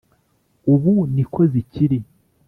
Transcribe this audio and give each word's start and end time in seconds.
ubu 0.73 0.93
ni 1.13 1.23
ko 1.33 1.41
zikiri 1.51 1.99